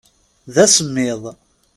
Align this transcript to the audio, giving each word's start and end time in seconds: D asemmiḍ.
D 0.53 0.55
asemmiḍ. 0.63 1.23